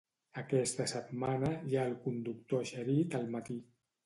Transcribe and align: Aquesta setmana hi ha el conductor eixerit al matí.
Aquesta 0.41 0.87
setmana 0.91 1.51
hi 1.67 1.77
ha 1.77 1.83
el 1.91 1.93
conductor 2.07 2.65
eixerit 2.65 3.21
al 3.23 3.31
matí. 3.39 3.61